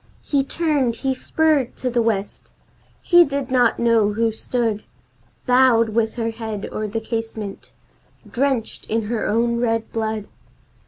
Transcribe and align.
He 0.23 0.43
turned, 0.43 0.95
he 0.95 1.13
spurred 1.13 1.75
to 1.75 1.91
the 1.91 2.01
West; 2.01 2.53
he 3.03 3.23
did 3.23 3.51
not 3.51 3.77
know 3.77 4.13
who 4.13 4.31
stood 4.31 4.83
Bowed, 5.45 5.89
with 5.89 6.15
her 6.15 6.31
head 6.31 6.67
o'er 6.71 6.87
the 6.87 6.99
casement, 6.99 7.71
drenched 8.27 8.87
in 8.87 9.03
her 9.03 9.27
own 9.27 9.59
red 9.59 9.91
blood! 9.91 10.27